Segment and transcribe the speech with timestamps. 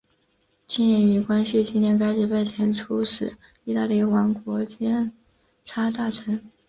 [0.65, 5.11] 清廷于光绪七年开始派遣出使意大利王国钦
[5.63, 6.49] 差大臣。